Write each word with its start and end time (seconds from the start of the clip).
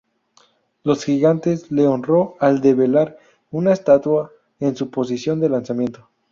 Los 0.83 1.05
Gigantes 1.05 1.69
le 1.71 1.85
honró 1.85 2.35
al 2.39 2.59
develar 2.59 3.19
una 3.51 3.71
estatua 3.71 4.31
en 4.59 4.75
su 4.75 4.89
posición 4.89 5.39
de 5.39 5.49
lanzamiento. 5.49 6.09